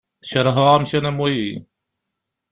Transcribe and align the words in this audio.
Keṛheɣ 0.29 0.67
amkan 0.75 1.09
am 1.09 1.21
wagi. 1.21 1.51